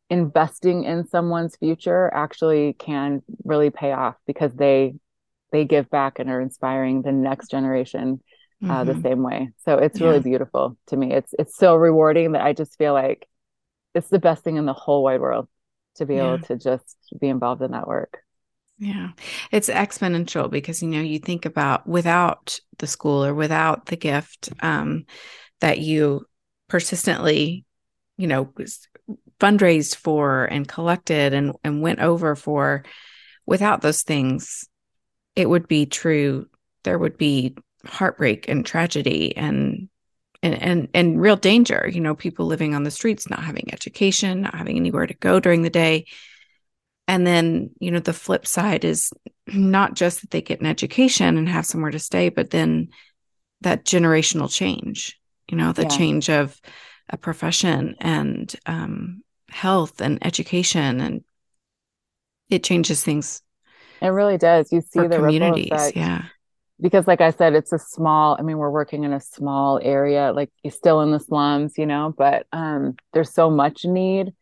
[0.09, 4.95] investing in someone's future actually can really pay off because they
[5.51, 8.21] they give back and are inspiring the next generation
[8.63, 8.91] uh, mm-hmm.
[8.91, 9.49] the same way.
[9.65, 10.07] So it's yeah.
[10.07, 11.13] really beautiful to me.
[11.13, 13.27] It's it's so rewarding that I just feel like
[13.93, 15.47] it's the best thing in the whole wide world
[15.95, 16.33] to be yeah.
[16.33, 18.19] able to just be involved in that work.
[18.79, 19.09] Yeah.
[19.51, 24.49] It's exponential because, you know, you think about without the school or without the gift
[24.61, 25.05] um,
[25.61, 26.25] that you
[26.69, 27.65] persistently,
[28.17, 28.53] you know,
[29.39, 32.83] fundraised for and collected and, and went over for,
[33.45, 34.67] without those things,
[35.35, 36.47] it would be true.
[36.83, 39.89] There would be heartbreak and tragedy and
[40.43, 44.41] and and and real danger you know people living on the streets not having education
[44.41, 46.05] not having anywhere to go during the day
[47.07, 49.11] and then, you know, the flip side is
[49.47, 52.89] not just that they get an education and have somewhere to stay, but then
[53.61, 55.87] that generational change, you know, the yeah.
[55.87, 56.59] change of
[57.09, 60.99] a profession and um, health and education.
[60.99, 61.23] And
[62.49, 63.41] it changes things.
[64.01, 64.71] It really does.
[64.71, 65.71] You see the communities.
[65.71, 65.97] Effect.
[65.97, 66.25] Yeah.
[66.79, 70.31] Because, like I said, it's a small, I mean, we're working in a small area,
[70.31, 74.33] like still in the slums, you know, but um, there's so much need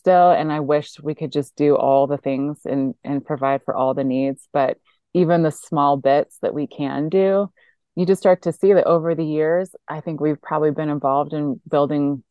[0.00, 3.74] still and i wish we could just do all the things and and provide for
[3.74, 4.78] all the needs but
[5.12, 7.50] even the small bits that we can do
[7.96, 11.34] you just start to see that over the years i think we've probably been involved
[11.34, 12.22] in building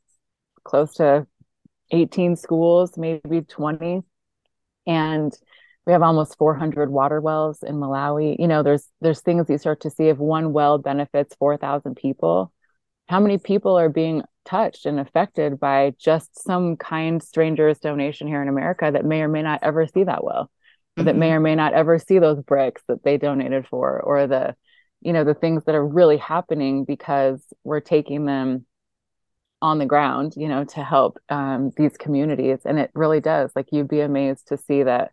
[0.63, 1.27] close to
[1.91, 4.01] 18 schools maybe 20
[4.87, 5.37] and
[5.85, 8.35] we have almost 400 water wells in malawi.
[8.37, 12.51] You know there's there's things you start to see if one well benefits 4000 people
[13.07, 18.41] how many people are being touched and affected by just some kind stranger's donation here
[18.41, 20.49] in America that may or may not ever see that well,
[20.97, 21.05] mm-hmm.
[21.05, 21.37] that may mm-hmm.
[21.37, 24.55] or may not ever see those bricks that they donated for, or the,
[25.01, 28.65] you know, the things that are really happening because we're taking them
[29.61, 32.59] on the ground, you know, to help um, these communities.
[32.65, 33.51] And it really does.
[33.55, 35.11] Like you'd be amazed to see that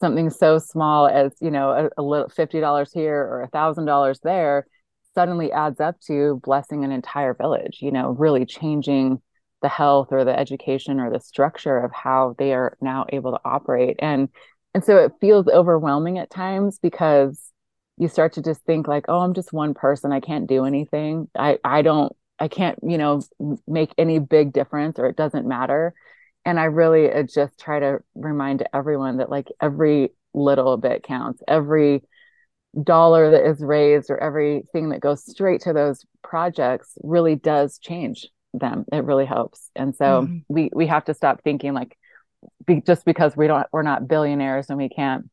[0.00, 4.20] something so small as, you know, a, a little $50 here or a thousand dollars
[4.22, 4.66] there
[5.14, 9.20] suddenly adds up to blessing an entire village, you know, really changing
[9.62, 13.40] the health or the education or the structure of how they are now able to
[13.44, 13.96] operate.
[13.98, 14.28] And
[14.72, 17.52] and so it feels overwhelming at times because
[17.96, 20.12] you start to just think like, oh, I'm just one person.
[20.12, 21.28] I can't do anything.
[21.36, 23.20] I I don't I can't, you know,
[23.66, 25.94] make any big difference or it doesn't matter.
[26.44, 31.42] And I really uh, just try to remind everyone that like every little bit counts.
[31.46, 32.02] Every
[32.82, 38.28] dollar that is raised or everything that goes straight to those projects really does change
[38.54, 40.38] them it really helps and so mm-hmm.
[40.48, 41.96] we we have to stop thinking like
[42.66, 45.28] be, just because we don't we're not billionaires and we can't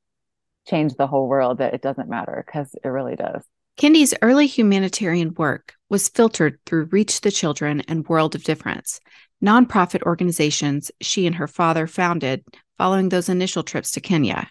[0.68, 3.44] change the whole world that it doesn't matter because it really does
[3.78, 9.00] Kindee's early humanitarian work was filtered through Reach the Children and World of Difference,
[9.44, 12.44] nonprofit organizations she and her father founded
[12.80, 14.50] following those initial trips to Kenya.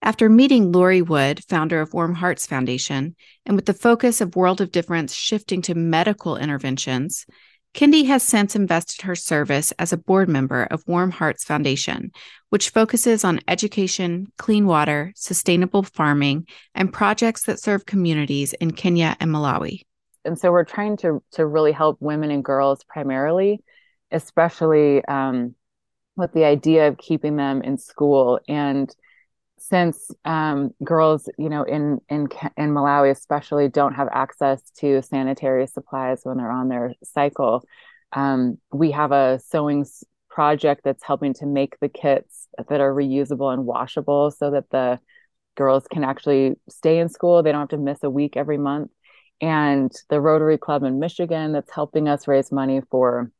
[0.00, 4.60] After meeting Lori Wood, founder of Warm Hearts Foundation, and with the focus of World
[4.60, 7.26] of Difference shifting to medical interventions,
[7.74, 12.12] Kindee has since invested her service as a board member of Warm Hearts Foundation,
[12.50, 19.16] which focuses on education, clean water, sustainable farming, and projects that serve communities in Kenya
[19.20, 19.82] and Malawi.
[20.24, 23.62] And so we're trying to to really help women and girls primarily,
[24.10, 25.54] especially um,
[26.16, 28.94] with the idea of keeping them in school and
[29.58, 35.66] since um, girls, you know, in in in Malawi especially, don't have access to sanitary
[35.66, 37.64] supplies when they're on their cycle,
[38.12, 39.84] um, we have a sewing
[40.30, 44.98] project that's helping to make the kits that are reusable and washable, so that the
[45.56, 47.42] girls can actually stay in school.
[47.42, 48.90] They don't have to miss a week every month.
[49.40, 53.30] And the Rotary Club in Michigan that's helping us raise money for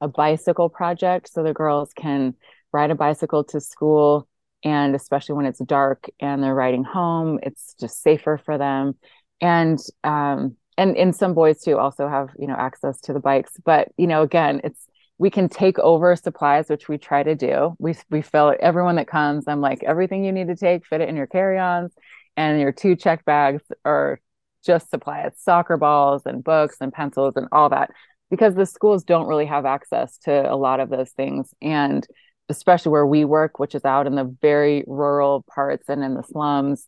[0.00, 2.34] a bicycle project, so the girls can
[2.72, 4.28] ride a bicycle to school
[4.64, 8.94] and especially when it's dark and they're riding home it's just safer for them.
[9.40, 13.52] And um and and some boys too also have you know access to the bikes.
[13.64, 14.86] But you know again it's
[15.18, 17.74] we can take over supplies which we try to do.
[17.78, 21.08] We we fill everyone that comes i'm like everything you need to take fit it
[21.08, 21.92] in your carry-ons
[22.36, 24.20] and your two check bags are
[24.64, 27.90] just supplies soccer balls and books and pencils and all that.
[28.30, 31.54] Because the schools don't really have access to a lot of those things.
[31.62, 32.06] And
[32.48, 36.22] especially where we work, which is out in the very rural parts and in the
[36.22, 36.86] slums,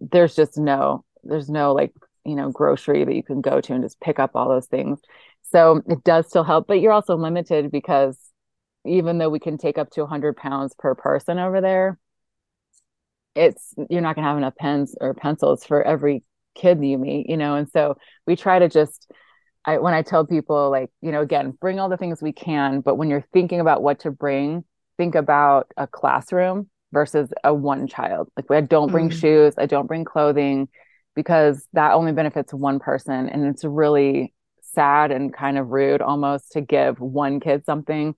[0.00, 1.92] there's just no, there's no like,
[2.24, 5.00] you know, grocery that you can go to and just pick up all those things.
[5.52, 8.18] So it does still help, but you're also limited because
[8.86, 11.98] even though we can take up to 100 pounds per person over there,
[13.34, 16.22] it's you're not going to have enough pens or pencils for every
[16.54, 17.56] kid you meet, you know.
[17.56, 19.10] And so we try to just
[19.64, 22.80] I, when I tell people like, you know, again, bring all the things we can,
[22.80, 24.64] but when you're thinking about what to bring,
[24.96, 28.28] think about a classroom versus a one child.
[28.36, 29.20] Like I don't bring mm.
[29.20, 30.68] shoes, I don't bring clothing
[31.14, 34.32] because that only benefits one person and it's really
[34.72, 38.14] sad and kind of rude almost to give one kid something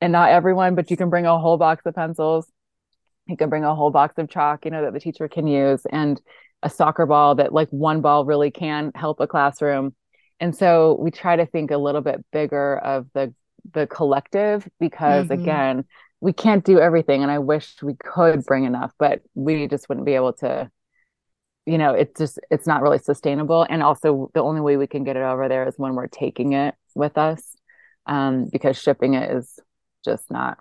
[0.00, 2.50] and not everyone but you can bring a whole box of pencils
[3.26, 5.82] he can bring a whole box of chalk, you know, that the teacher can use
[5.90, 6.20] and
[6.62, 9.94] a soccer ball that like one ball really can help a classroom.
[10.40, 13.34] And so we try to think a little bit bigger of the
[13.72, 15.40] the collective because mm-hmm.
[15.40, 15.84] again,
[16.20, 20.06] we can't do everything and I wish we could bring enough, but we just wouldn't
[20.06, 20.70] be able to
[21.64, 25.04] you know, it's just it's not really sustainable and also the only way we can
[25.04, 27.56] get it over there is when we're taking it with us.
[28.06, 29.60] Um because shipping it is
[30.04, 30.58] just not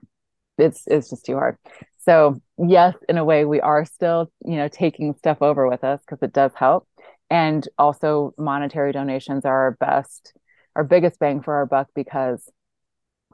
[0.58, 1.58] it's it's just too hard.
[2.00, 6.02] So yes, in a way, we are still, you know, taking stuff over with us
[6.02, 6.88] because it does help.
[7.30, 10.34] And also monetary donations are our best,
[10.76, 12.50] our biggest bang for our buck because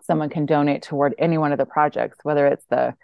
[0.08, 2.96] someone can donate toward any one of the projects, whether it's the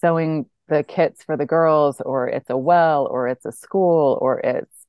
[0.00, 4.40] sewing the kits for the girls or it's a well or it's a school or
[4.40, 4.86] it's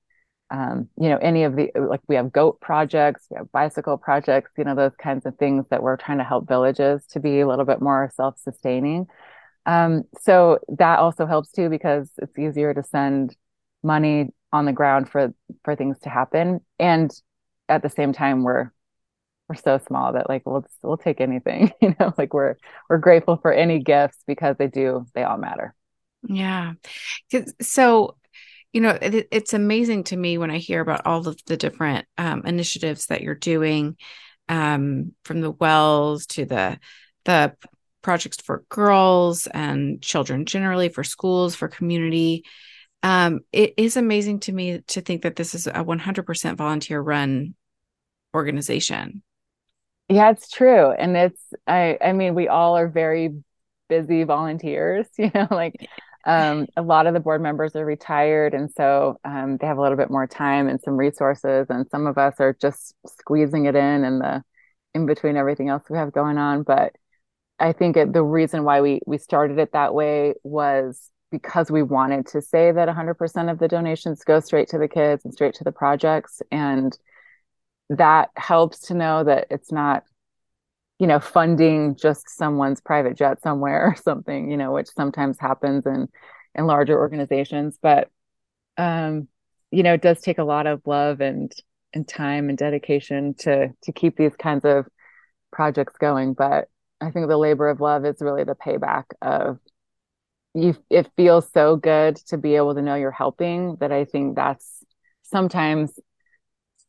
[0.50, 4.52] um, you know any of the like we have goat projects we have bicycle projects
[4.58, 7.48] you know those kinds of things that we're trying to help villages to be a
[7.48, 9.08] little bit more self-sustaining.
[9.66, 13.36] Um, so that also helps too because it's easier to send
[13.84, 17.12] money on the ground for for things to happen, and
[17.68, 18.72] at the same time we're
[19.48, 22.56] we're so small that like we'll we'll take anything, you know, like we're
[22.90, 25.74] we're grateful for any gifts because they do they all matter.
[26.28, 26.74] Yeah.
[27.62, 28.18] So
[28.74, 32.06] you know it, it's amazing to me when i hear about all of the different
[32.18, 33.96] um, initiatives that you're doing
[34.50, 36.78] um, from the wells to the
[37.26, 37.56] the
[38.08, 42.46] projects for girls and children generally, for schools, for community.
[43.04, 47.54] Um, it is amazing to me to think that this is a 100% volunteer run
[48.34, 49.24] organization.
[50.10, 50.92] Yeah, it's true.
[50.92, 53.44] And it's, I, I mean, we all are very
[53.90, 55.76] busy volunteers, you know, like
[56.26, 58.54] um, a lot of the board members are retired.
[58.54, 61.68] And so um, they have a little bit more time and some resources.
[61.70, 64.44] And some of us are just squeezing it in and the,
[64.94, 66.64] in between everything else we have going on.
[66.64, 66.94] But
[67.60, 71.84] I think it, the reason why we we started it that way was because we
[71.84, 75.56] wanted to say that 100% of the donations go straight to the kids and straight
[75.56, 76.98] to the projects and
[77.90, 80.04] that helps to know that it's not
[81.00, 85.86] you know funding just someone's private jet somewhere or something you know which sometimes happens
[85.86, 86.08] in
[86.56, 87.78] in larger organizations.
[87.82, 88.10] But
[88.78, 89.28] um
[89.72, 91.52] you know it does take a lot of love and
[91.94, 94.88] and time and dedication to to keep these kinds of
[95.52, 96.34] projects going.
[96.34, 96.68] But
[97.00, 99.60] I think the labor of love is really the payback of
[100.54, 104.36] you it feels so good to be able to know you're helping that I think
[104.36, 104.84] that's
[105.24, 106.00] sometimes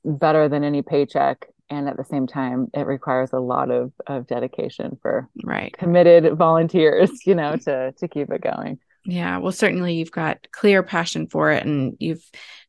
[0.08, 4.26] better than any paycheck and at the same time it requires a lot of of
[4.26, 9.94] dedication for right committed volunteers you know to to keep it going yeah well certainly
[9.94, 12.24] you've got clear passion for it and you've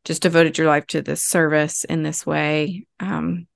[0.06, 3.48] just devoted your life to this service in this way um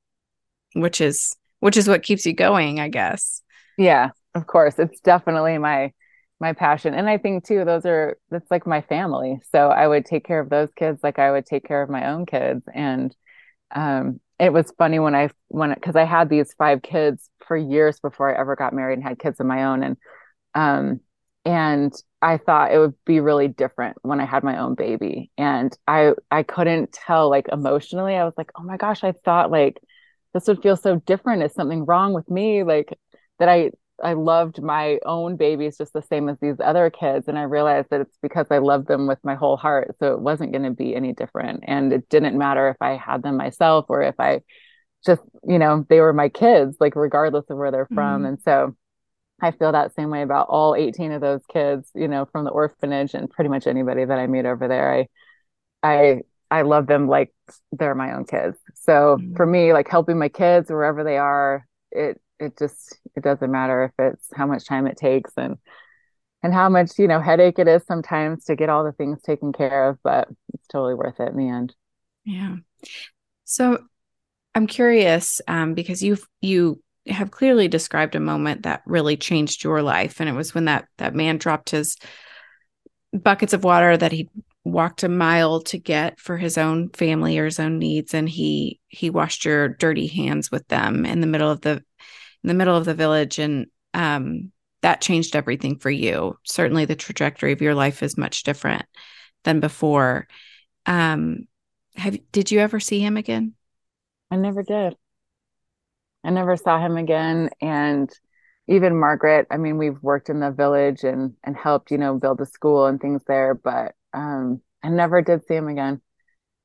[0.73, 3.43] which is which is what keeps you going i guess
[3.77, 4.79] yeah, of course.
[4.79, 5.91] It's definitely my
[6.39, 6.93] my passion.
[6.93, 9.39] And I think too, those are that's like my family.
[9.51, 12.09] So I would take care of those kids like I would take care of my
[12.09, 12.63] own kids.
[12.73, 13.15] And
[13.73, 17.99] um it was funny when I when because I had these five kids for years
[17.99, 19.83] before I ever got married and had kids of my own.
[19.83, 19.97] And
[20.55, 20.99] um
[21.45, 25.31] and I thought it would be really different when I had my own baby.
[25.37, 28.15] And I I couldn't tell like emotionally.
[28.15, 29.77] I was like, oh my gosh, I thought like
[30.33, 31.43] this would feel so different.
[31.43, 32.63] Is something wrong with me?
[32.63, 32.97] Like
[33.39, 37.27] that I I loved my own babies just the same as these other kids.
[37.27, 39.95] And I realized that it's because I loved them with my whole heart.
[39.99, 41.63] So it wasn't going to be any different.
[41.67, 44.41] And it didn't matter if I had them myself or if I
[45.05, 48.21] just, you know, they were my kids, like regardless of where they're from.
[48.21, 48.25] Mm-hmm.
[48.25, 48.75] And so
[49.41, 52.51] I feel that same way about all 18 of those kids, you know, from the
[52.51, 54.93] orphanage and pretty much anybody that I meet over there.
[54.93, 55.07] I,
[55.83, 57.33] I, I love them like
[57.71, 58.57] they're my own kids.
[58.75, 59.35] So mm-hmm.
[59.35, 63.83] for me, like helping my kids wherever they are, it it just it doesn't matter
[63.83, 65.57] if it's how much time it takes and
[66.41, 69.53] and how much you know headache it is sometimes to get all the things taken
[69.53, 71.73] care of but it's totally worth it in the end.
[72.25, 72.57] Yeah.
[73.45, 73.79] So
[74.55, 79.81] i'm curious um, because you've you have clearly described a moment that really changed your
[79.81, 81.97] life and it was when that that man dropped his
[83.11, 84.29] buckets of water that he
[84.63, 88.79] walked a mile to get for his own family or his own needs and he
[88.87, 91.83] he washed your dirty hands with them in the middle of the
[92.43, 94.51] in the middle of the village and um,
[94.81, 96.37] that changed everything for you.
[96.43, 98.85] Certainly the trajectory of your life is much different
[99.43, 100.27] than before.
[100.85, 101.47] Um,
[101.95, 103.53] have did you ever see him again?
[104.31, 104.95] I never did.
[106.23, 108.09] I never saw him again and
[108.65, 112.39] even margaret i mean we've worked in the village and and helped you know build
[112.39, 116.01] a school and things there but um i never did see him again.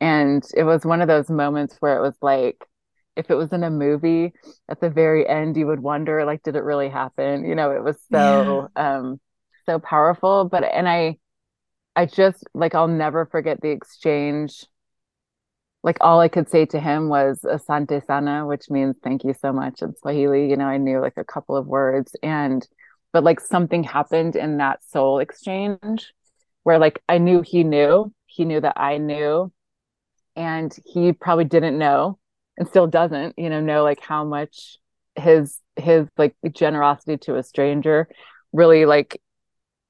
[0.00, 2.64] And it was one of those moments where it was like
[3.18, 4.32] if it was in a movie
[4.68, 7.82] at the very end you would wonder like did it really happen you know it
[7.82, 8.96] was so yeah.
[8.96, 9.20] um
[9.68, 10.46] so powerful.
[10.46, 11.18] But, and I,
[11.94, 14.64] I just like, I'll never forget the exchange.
[15.82, 19.52] Like, all I could say to him was Asante Sana, which means thank you so
[19.52, 20.48] much in Swahili.
[20.48, 22.16] You know, I knew like a couple of words.
[22.22, 22.66] And,
[23.12, 26.12] but like something happened in that soul exchange
[26.62, 29.52] where like I knew he knew, he knew that I knew,
[30.34, 32.18] and he probably didn't know
[32.58, 34.78] and still doesn't, you know, know like how much
[35.16, 38.08] his his like generosity to a stranger
[38.52, 39.20] really like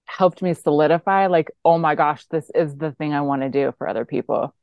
[0.05, 3.73] helped me solidify like oh my gosh this is the thing i want to do
[3.79, 4.55] for other people.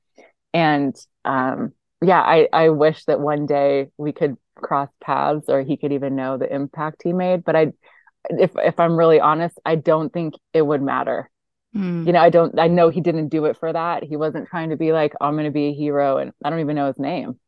[0.54, 5.78] And um yeah i i wish that one day we could cross paths or he
[5.78, 7.72] could even know the impact he made but i
[8.30, 11.30] if if i'm really honest i don't think it would matter.
[11.76, 12.06] Mm.
[12.08, 14.04] you know i don't i know he didn't do it for that.
[14.04, 16.50] He wasn't trying to be like oh, i'm going to be a hero and i
[16.50, 17.40] don't even know his name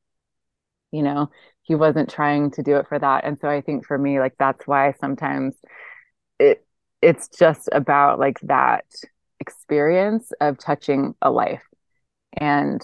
[0.91, 1.29] you know
[1.63, 3.25] he wasn't trying to do it for that.
[3.25, 5.55] And so i think for me like that's why sometimes
[6.39, 6.65] it
[7.01, 8.85] it's just about like that
[9.39, 11.63] experience of touching a life.
[12.37, 12.81] And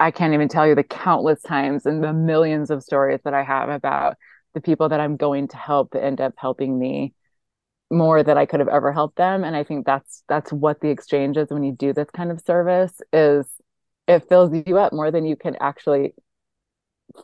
[0.00, 3.42] i can't even tell you the countless times and the millions of stories that i
[3.42, 4.16] have about
[4.54, 7.14] the people that i'm going to help that end up helping me
[7.90, 9.44] more than i could have ever helped them.
[9.44, 12.40] And i think that's that's what the exchange is when you do this kind of
[12.40, 13.46] service is
[14.08, 16.14] it fills you up more than you can actually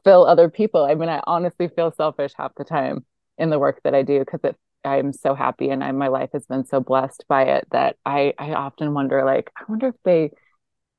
[0.04, 0.84] fill other people.
[0.84, 3.04] I mean, I honestly feel selfish half the time
[3.36, 6.46] in the work that I do because I'm so happy and I, my life has
[6.46, 10.30] been so blessed by it that I, I often wonder, like, I wonder if they,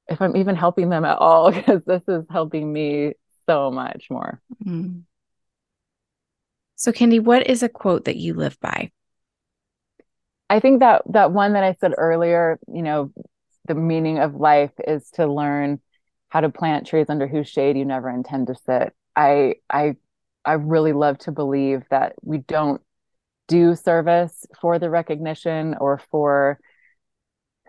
[0.08, 3.14] if I'm even helping them at all because this is helping me
[3.48, 4.42] so much more.
[4.66, 5.00] Mm-hmm.
[6.76, 8.92] So, Kindee, what is a quote that you live by?
[10.50, 13.12] I think that that one that I said earlier, you know,
[13.68, 15.80] the meaning of life is to learn
[16.30, 18.94] how to plant trees under whose shade you never intend to sit.
[19.16, 19.96] I I
[20.46, 22.82] I really love to believe that we don't
[23.48, 26.60] do service for the recognition or for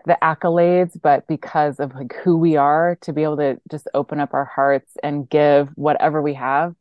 [0.05, 4.19] the accolades, but because of like who we are, to be able to just open
[4.19, 6.73] up our hearts and give whatever we have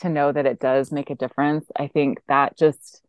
[0.00, 1.66] to know that it does make a difference.
[1.76, 3.02] I think that just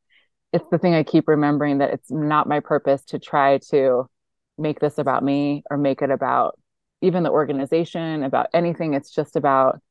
[0.53, 4.09] it's the thing I keep remembering that it's not my purpose to try to
[4.57, 6.57] make this about me or make it about
[7.01, 8.93] even the organization, about anything.
[8.93, 9.81] It's just about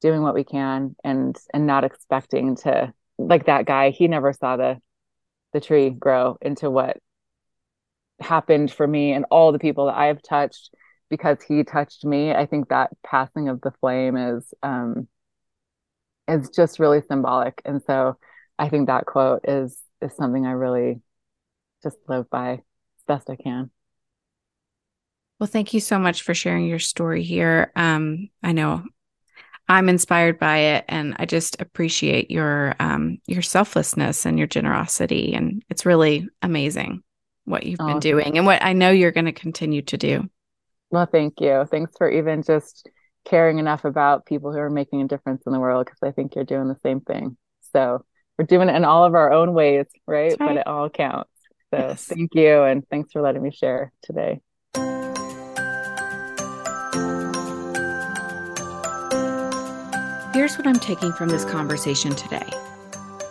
[0.00, 4.56] doing what we can and and not expecting to like that guy, he never saw
[4.56, 4.80] the
[5.52, 6.98] the tree grow into what
[8.20, 10.70] happened for me and all the people that I've touched
[11.08, 12.32] because he touched me.
[12.32, 15.08] I think that passing of the flame is um
[16.28, 17.60] is just really symbolic.
[17.64, 18.16] And so
[18.58, 21.00] I think that quote is is something I really
[21.82, 22.62] just live by
[23.06, 23.70] best I can.
[25.40, 27.72] Well, thank you so much for sharing your story here.
[27.74, 28.84] Um, I know
[29.70, 35.32] I'm inspired by it, and I just appreciate your um, your selflessness and your generosity,
[35.32, 37.02] and it's really amazing
[37.46, 40.28] what you've oh, been doing and what I know you're going to continue to do.
[40.90, 41.64] Well, thank you.
[41.70, 42.90] Thanks for even just
[43.24, 46.34] caring enough about people who are making a difference in the world because I think
[46.34, 47.38] you're doing the same thing.
[47.72, 48.04] So
[48.38, 50.36] we're doing it in all of our own ways, right?
[50.38, 50.38] right.
[50.38, 51.30] But it all counts.
[51.72, 52.04] So yes.
[52.04, 54.40] thank you, and thanks for letting me share today.
[60.32, 62.48] Here's what I'm taking from this conversation today.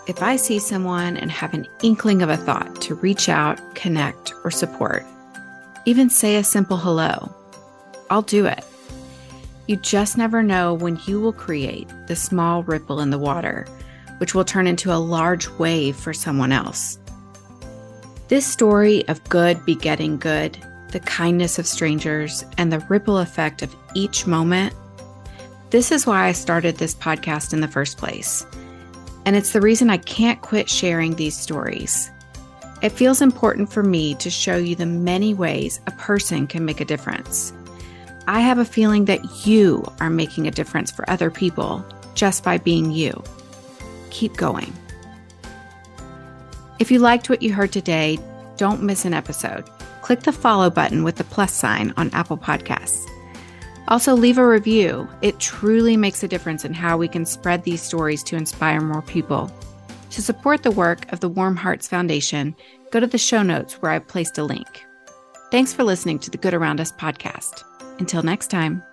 [0.05, 4.33] If I see someone and have an inkling of a thought to reach out, connect,
[4.43, 5.05] or support,
[5.85, 7.33] even say a simple hello,
[8.09, 8.65] I'll do it.
[9.65, 13.65] You just never know when you will create the small ripple in the water,
[14.17, 16.99] which will turn into a large wave for someone else.
[18.27, 20.57] This story of good begetting good,
[20.91, 24.73] the kindness of strangers, and the ripple effect of each moment
[25.69, 28.45] this is why I started this podcast in the first place.
[29.25, 32.09] And it's the reason I can't quit sharing these stories.
[32.81, 36.79] It feels important for me to show you the many ways a person can make
[36.79, 37.53] a difference.
[38.27, 42.57] I have a feeling that you are making a difference for other people just by
[42.57, 43.23] being you.
[44.09, 44.73] Keep going.
[46.79, 48.17] If you liked what you heard today,
[48.55, 49.69] don't miss an episode.
[50.01, 53.05] Click the follow button with the plus sign on Apple Podcasts.
[53.89, 55.09] Also, leave a review.
[55.23, 59.01] It truly makes a difference in how we can spread these stories to inspire more
[59.01, 59.51] people.
[60.11, 62.55] To support the work of the Warm Hearts Foundation,
[62.91, 64.67] go to the show notes where I've placed a link.
[65.51, 67.63] Thanks for listening to the Good Around Us podcast.
[67.99, 68.83] Until next time.